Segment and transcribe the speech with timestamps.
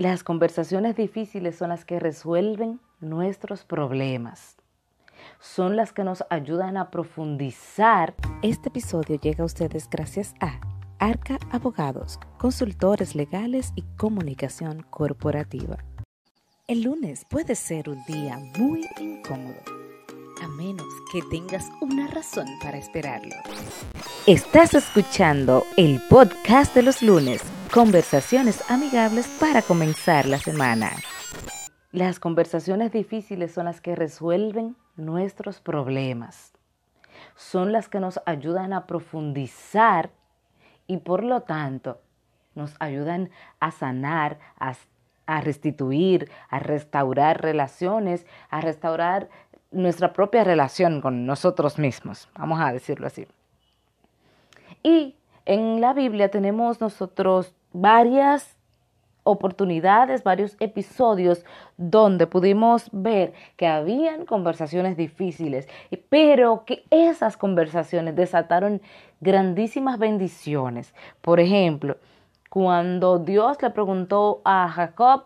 [0.00, 4.56] Las conversaciones difíciles son las que resuelven nuestros problemas.
[5.40, 8.14] Son las que nos ayudan a profundizar.
[8.40, 10.58] Este episodio llega a ustedes gracias a
[10.98, 15.76] Arca Abogados, consultores legales y comunicación corporativa.
[16.66, 19.60] El lunes puede ser un día muy incómodo,
[20.42, 23.36] a menos que tengas una razón para esperarlo.
[24.26, 27.42] Estás escuchando el podcast de los lunes
[27.72, 30.90] Conversaciones amigables para comenzar la semana.
[31.92, 36.52] Las conversaciones difíciles son las que resuelven nuestros problemas.
[37.36, 40.10] Son las que nos ayudan a profundizar
[40.88, 42.00] y por lo tanto
[42.56, 43.30] nos ayudan
[43.60, 49.28] a sanar, a, restituir, a restaurar relaciones, a restaurar
[49.70, 53.28] nuestra propia relación con nosotros mismos, vamos a decirlo así.
[54.82, 58.56] Y en la Biblia tenemos nosotros varias
[59.22, 61.44] oportunidades, varios episodios
[61.76, 65.68] donde pudimos ver que habían conversaciones difíciles,
[66.08, 68.80] pero que esas conversaciones desataron
[69.20, 70.94] grandísimas bendiciones.
[71.20, 71.96] Por ejemplo,
[72.48, 75.24] cuando Dios le preguntó a Jacob,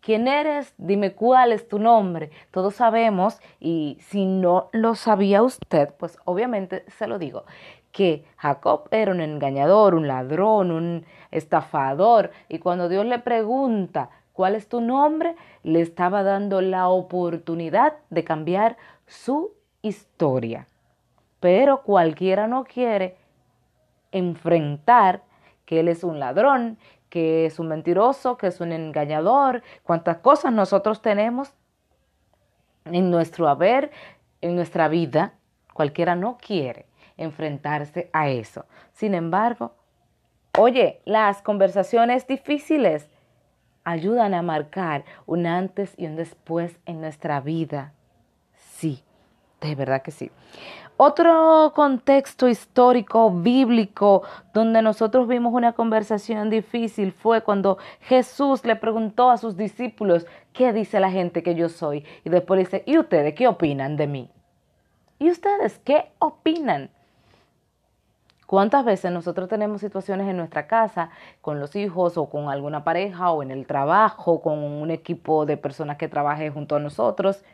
[0.00, 0.74] ¿quién eres?
[0.78, 2.30] Dime cuál es tu nombre.
[2.50, 7.44] Todos sabemos, y si no lo sabía usted, pues obviamente se lo digo,
[7.92, 14.54] que Jacob era un engañador, un ladrón, un estafador, y cuando Dios le pregunta, ¿cuál
[14.54, 15.34] es tu nombre?
[15.62, 20.66] Le estaba dando la oportunidad de cambiar su historia.
[21.40, 23.16] Pero cualquiera no quiere
[24.12, 25.22] enfrentar
[25.64, 30.52] que él es un ladrón, que es un mentiroso, que es un engañador, cuántas cosas
[30.52, 31.54] nosotros tenemos
[32.84, 33.90] en nuestro haber,
[34.40, 35.34] en nuestra vida,
[35.72, 36.89] cualquiera no quiere
[37.20, 38.64] enfrentarse a eso.
[38.92, 39.74] Sin embargo,
[40.58, 43.08] oye, las conversaciones difíciles
[43.84, 47.92] ayudan a marcar un antes y un después en nuestra vida.
[48.56, 49.02] Sí,
[49.60, 50.30] de verdad que sí.
[51.02, 54.22] Otro contexto histórico, bíblico,
[54.52, 60.74] donde nosotros vimos una conversación difícil fue cuando Jesús le preguntó a sus discípulos, ¿qué
[60.74, 62.04] dice la gente que yo soy?
[62.22, 64.30] Y después dice, ¿y ustedes qué opinan de mí?
[65.18, 66.90] ¿Y ustedes qué opinan?
[68.50, 73.30] ¿Cuántas veces nosotros tenemos situaciones en nuestra casa con los hijos o con alguna pareja
[73.30, 77.44] o en el trabajo, con un equipo de personas que trabaje junto a nosotros?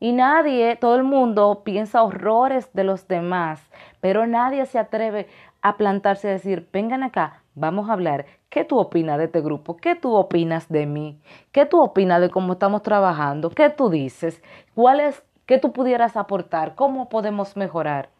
[0.00, 3.60] Y nadie, todo el mundo piensa horrores de los demás,
[4.00, 5.28] pero nadie se atreve
[5.60, 8.24] a plantarse y decir, vengan acá, vamos a hablar.
[8.48, 9.76] ¿Qué tú opinas de este grupo?
[9.76, 11.20] ¿Qué tú opinas de mí?
[11.52, 13.50] ¿Qué tú opinas de cómo estamos trabajando?
[13.50, 14.42] ¿Qué tú dices?
[14.74, 16.74] ¿Cuál es, qué tú pudieras aportar?
[16.74, 18.15] ¿Cómo podemos mejorar?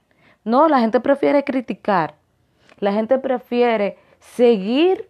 [0.47, 2.15] No, la gente prefiere criticar.
[2.79, 5.09] La gente prefiere seguir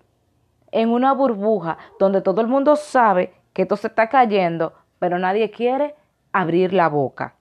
[0.73, 5.51] en una burbuja donde todo el mundo sabe que esto se está cayendo, pero nadie
[5.51, 5.95] quiere
[6.33, 7.35] abrir la boca.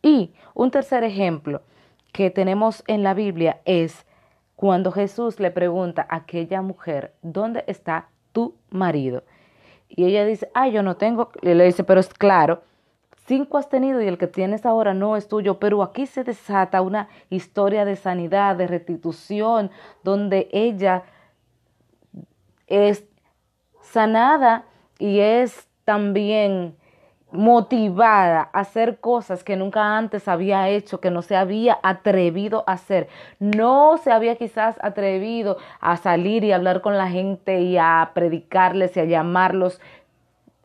[0.00, 1.62] Y un tercer ejemplo
[2.12, 4.06] que tenemos en la Biblia es
[4.54, 9.24] cuando Jesús le pregunta a aquella mujer, ¿dónde está tu marido?
[9.88, 12.62] Y ella dice, ah, yo no tengo, le dice, pero es claro
[13.28, 16.80] Cinco has tenido y el que tienes ahora no es tuyo, pero aquí se desata
[16.80, 19.70] una historia de sanidad, de restitución,
[20.02, 21.02] donde ella
[22.66, 23.04] es
[23.82, 24.64] sanada
[24.98, 26.74] y es también
[27.30, 32.72] motivada a hacer cosas que nunca antes había hecho, que no se había atrevido a
[32.72, 33.08] hacer.
[33.40, 38.96] No se había quizás atrevido a salir y hablar con la gente y a predicarles
[38.96, 39.82] y a llamarlos,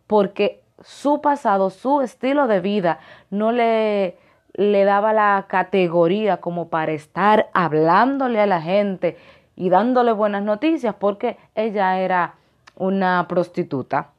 [0.08, 3.00] porque su pasado, su estilo de vida
[3.30, 4.18] no le,
[4.54, 9.18] le daba la categoría como para estar hablándole a la gente
[9.56, 12.36] y dándole buenas noticias porque ella era
[12.76, 14.10] una prostituta.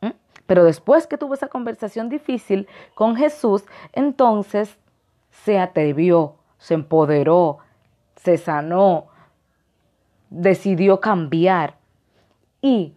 [0.00, 0.10] ¿Mm?
[0.46, 4.78] Pero después que tuvo esa conversación difícil con Jesús, entonces
[5.30, 7.58] se atrevió, se empoderó,
[8.16, 9.06] se sanó,
[10.30, 11.76] decidió cambiar.
[12.60, 12.94] Y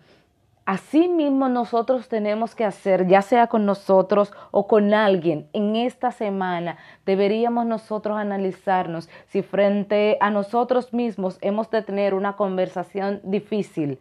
[0.65, 6.11] Así mismo nosotros tenemos que hacer, ya sea con nosotros o con alguien, en esta
[6.11, 13.99] semana deberíamos nosotros analizarnos si frente a nosotros mismos hemos de tener una conversación difícil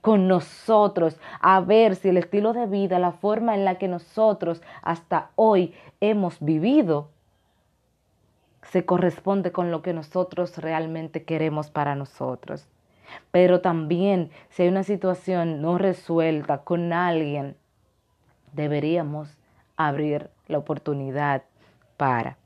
[0.00, 4.62] con nosotros, a ver si el estilo de vida, la forma en la que nosotros
[4.80, 7.10] hasta hoy hemos vivido,
[8.62, 12.66] se corresponde con lo que nosotros realmente queremos para nosotros.
[13.30, 17.56] Pero también si hay una situación no resuelta con alguien,
[18.52, 19.36] deberíamos
[19.76, 21.42] abrir la oportunidad
[21.96, 22.38] para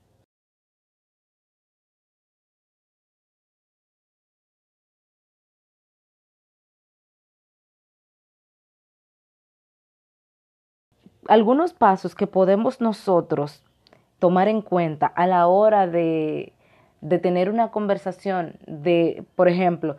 [11.28, 13.62] algunos pasos que podemos nosotros
[14.18, 16.52] tomar en cuenta a la hora de,
[17.00, 19.96] de tener una conversación de, por ejemplo,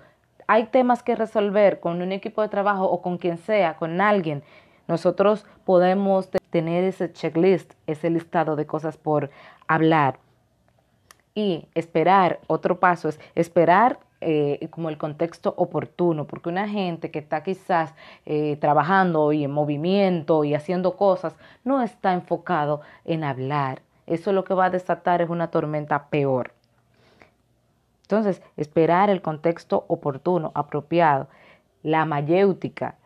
[0.52, 4.44] hay temas que resolver con un equipo de trabajo o con quien sea, con alguien,
[4.86, 9.30] nosotros podemos tener ese checklist, ese listado de cosas por
[9.70, 10.20] hablar.
[11.36, 17.20] Y esperar, otro paso es esperar eh, como el contexto oportuno, porque una gente que
[17.20, 17.96] está quizás
[18.26, 23.84] eh, trabajando y en movimiento y haciendo cosas, no está enfocado en hablar.
[24.06, 26.52] Eso lo que va a desatar es una tormenta peor.
[28.12, 31.30] Entonces, esperar el contexto oportuno, apropiado,
[31.82, 32.98] la mayéutica,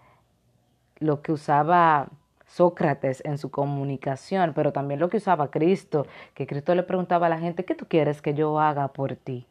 [0.98, 2.07] lo que usaba
[2.48, 7.30] Sócrates en su comunicación, pero también lo que usaba Cristo, que Cristo le preguntaba a
[7.30, 9.46] la gente, ¿qué tú quieres que yo haga por ti?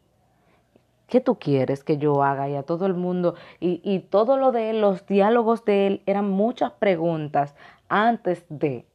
[1.06, 2.48] ¿Qué tú quieres que yo haga?
[2.48, 6.02] Y a todo el mundo, y, y todo lo de él, los diálogos de él,
[6.06, 7.54] eran muchas preguntas
[7.88, 8.86] antes de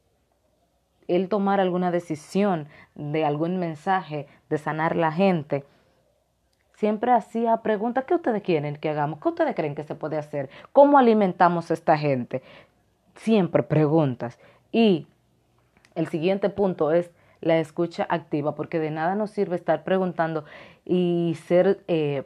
[1.08, 5.64] él tomar alguna decisión, de algún mensaje, de sanar la gente
[6.80, 9.20] siempre hacía preguntas, ¿qué ustedes quieren que hagamos?
[9.20, 10.48] ¿Qué ustedes creen que se puede hacer?
[10.72, 12.42] ¿Cómo alimentamos a esta gente?
[13.16, 14.38] Siempre preguntas.
[14.72, 15.06] Y
[15.94, 17.10] el siguiente punto es
[17.42, 20.46] la escucha activa, porque de nada nos sirve estar preguntando
[20.86, 22.24] y ser eh,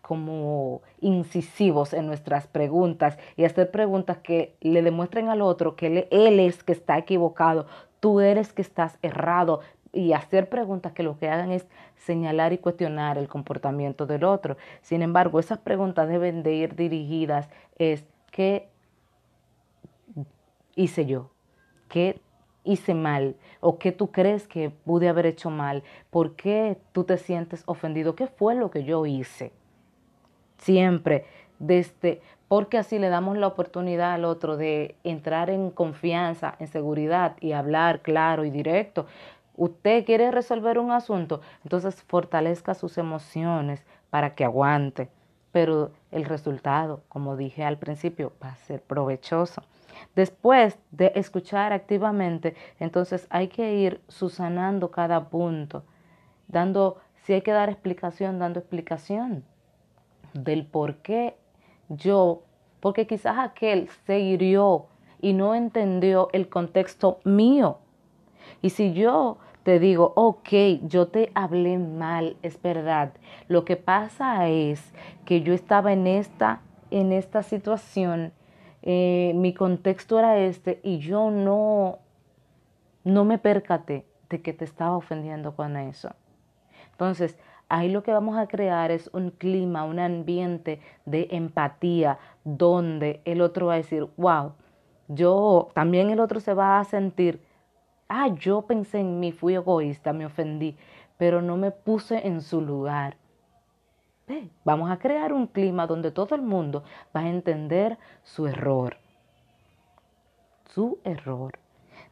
[0.00, 6.40] como incisivos en nuestras preguntas y hacer preguntas que le demuestren al otro que él
[6.40, 7.66] es que está equivocado,
[8.00, 9.60] tú eres que estás errado,
[9.92, 11.66] y hacer preguntas que lo que hagan es
[11.96, 14.56] señalar y cuestionar el comportamiento del otro.
[14.82, 18.68] Sin embargo, esas preguntas deben de ir dirigidas es ¿qué
[20.76, 21.30] hice yo?
[21.88, 22.20] ¿Qué
[22.64, 23.36] hice mal?
[23.60, 25.82] ¿O qué tú crees que pude haber hecho mal?
[26.10, 28.14] ¿Por qué tú te sientes ofendido?
[28.14, 29.52] ¿Qué fue lo que yo hice?
[30.58, 31.24] Siempre
[31.58, 37.36] desde porque así le damos la oportunidad al otro de entrar en confianza, en seguridad
[37.40, 39.06] y hablar claro y directo
[39.60, 45.10] Usted quiere resolver un asunto, entonces fortalezca sus emociones para que aguante.
[45.52, 49.62] Pero el resultado, como dije al principio, va a ser provechoso.
[50.16, 55.84] Después de escuchar activamente, entonces hay que ir susanando cada punto,
[56.48, 59.44] dando, si hay que dar explicación, dando explicación
[60.32, 61.36] del por qué
[61.90, 62.44] yo,
[62.80, 64.86] porque quizás aquel se hirió
[65.20, 67.76] y no entendió el contexto mío.
[68.62, 69.36] Y si yo
[69.70, 70.48] te digo, ok,
[70.82, 73.12] yo te hablé mal, es verdad.
[73.46, 74.92] Lo que pasa es
[75.24, 78.32] que yo estaba en esta, en esta situación,
[78.82, 82.00] eh, mi contexto era este y yo no,
[83.04, 86.16] no me percaté de que te estaba ofendiendo con eso.
[86.90, 87.38] Entonces,
[87.68, 93.40] ahí lo que vamos a crear es un clima, un ambiente de empatía donde el
[93.40, 94.54] otro va a decir, wow,
[95.06, 97.40] yo, también el otro se va a sentir
[98.10, 100.76] ah, yo pensé en mí, fui egoísta, me ofendí,
[101.16, 103.16] pero no me puse en su lugar.
[104.64, 106.84] Vamos a crear un clima donde todo el mundo
[107.16, 108.96] va a entender su error.
[110.66, 111.58] Su error.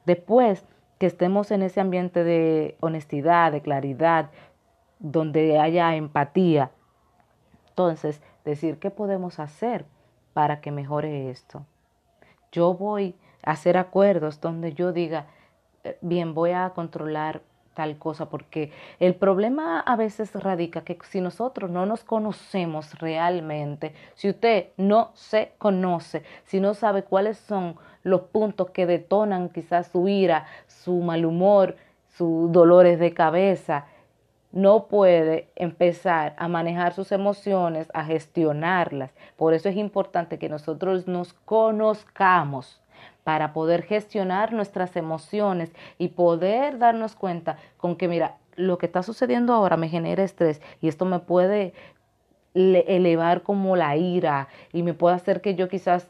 [0.05, 0.65] Después
[0.99, 4.31] que estemos en ese ambiente de honestidad, de claridad,
[4.99, 6.73] donde haya empatía,
[7.69, 9.85] entonces decir qué podemos hacer
[10.33, 11.67] para que mejore esto.
[12.50, 13.15] Yo voy
[13.45, 15.26] a hacer acuerdos donde yo diga,
[16.00, 17.42] bien, voy a controlar
[17.75, 23.95] tal cosa, porque el problema a veces radica que si nosotros no nos conocemos realmente,
[24.14, 29.87] si usted no se conoce, si no sabe cuáles son los puntos que detonan quizás
[29.92, 31.76] su ira, su mal humor,
[32.09, 33.87] sus dolores de cabeza,
[34.50, 39.12] no puede empezar a manejar sus emociones, a gestionarlas.
[39.37, 42.80] Por eso es importante que nosotros nos conozcamos
[43.25, 49.03] para poder gestionar nuestras emociones y poder darnos cuenta con que, mira, lo que está
[49.03, 51.73] sucediendo ahora me genera estrés y esto me puede
[52.55, 56.09] elevar como la ira y me puede hacer que yo quizás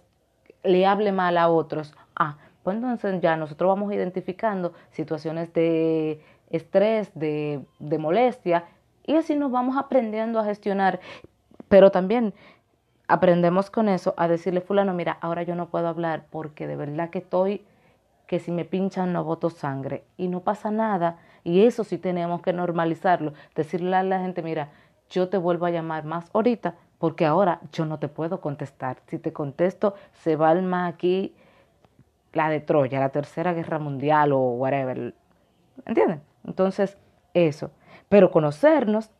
[0.62, 1.94] le hable mal a otros.
[2.16, 8.64] Ah, pues entonces ya nosotros vamos identificando situaciones de estrés, de, de molestia
[9.06, 11.00] y así nos vamos aprendiendo a gestionar.
[11.68, 12.32] Pero también
[13.08, 17.10] aprendemos con eso a decirle fulano, mira, ahora yo no puedo hablar porque de verdad
[17.10, 17.64] que estoy,
[18.26, 21.18] que si me pinchan no boto sangre y no pasa nada.
[21.42, 24.68] Y eso sí tenemos que normalizarlo, decirle a la gente, mira,
[25.08, 28.98] yo te vuelvo a llamar más ahorita porque ahora yo no te puedo contestar.
[29.06, 31.34] Si te contesto, se va el más aquí
[32.32, 35.14] la de Troya, la tercera guerra mundial o whatever.
[35.86, 36.20] ¿Entienden?
[36.44, 36.98] Entonces,
[37.32, 37.70] eso.
[38.08, 39.10] Pero conocernos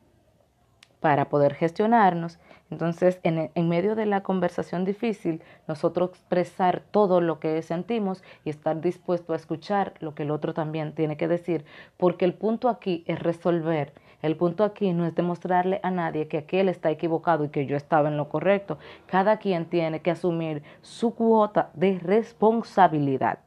[1.01, 2.39] para poder gestionarnos
[2.71, 8.81] Entonces, en, medio de la conversación difícil, nosotros expresar todo lo que sentimos y estar
[8.81, 11.65] dispuesto a escuchar lo que el otro también tiene que decir,
[11.97, 13.93] porque el punto aquí es resolver.
[14.21, 17.77] El punto aquí no es demostrarle a nadie que aquel está equivocado y que yo
[17.77, 18.79] estaba en lo correcto.
[19.07, 23.39] Cada quien tiene que asumir su cuota de responsabilidad.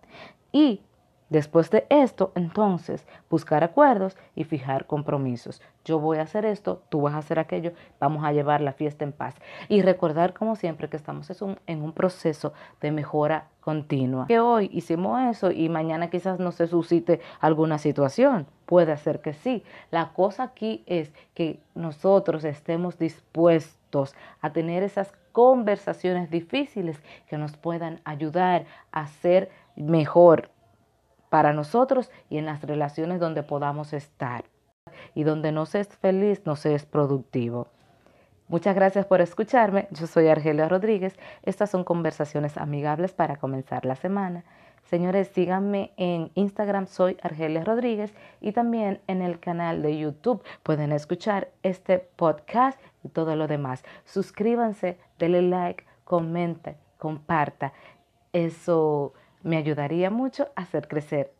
[0.51, 0.81] Y
[1.31, 5.61] Después de esto, entonces, buscar acuerdos y fijar compromisos.
[5.85, 7.71] Yo voy a hacer esto, tú vas a hacer aquello,
[8.01, 9.35] vamos a llevar la fiesta en paz.
[9.69, 11.31] Y recordar, como siempre, que estamos
[11.67, 14.27] en un proceso de mejora continua.
[14.27, 18.45] Que hoy hicimos eso y mañana quizás no se suscite alguna situación.
[18.65, 19.63] Puede ser que sí.
[19.89, 27.55] La cosa aquí es que nosotros estemos dispuestos a tener esas conversaciones difíciles que nos
[27.55, 30.49] puedan ayudar a ser mejor
[31.31, 34.43] para nosotros y en las relaciones donde podamos estar.
[35.15, 37.69] Y donde no se es feliz, no se es productivo.
[38.49, 39.87] Muchas gracias por escucharme.
[39.91, 41.17] Yo soy Argelia Rodríguez.
[41.43, 44.43] Estas son conversaciones amigables para comenzar la semana.
[44.83, 50.91] Señores, síganme en Instagram, soy Argelia Rodríguez, y también en el canal de YouTube pueden
[50.91, 53.85] escuchar este podcast y todo lo demás.
[54.03, 57.71] Suscríbanse, denle like, comenten, comparta.
[58.33, 61.33] Eso me ayudaría mucho a hacer crecer